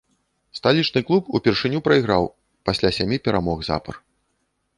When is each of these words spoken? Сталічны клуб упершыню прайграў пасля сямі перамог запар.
Сталічны 0.59 1.03
клуб 1.09 1.29
упершыню 1.39 1.81
прайграў 1.89 2.23
пасля 2.71 2.89
сямі 2.97 3.17
перамог 3.29 3.57
запар. 3.71 3.95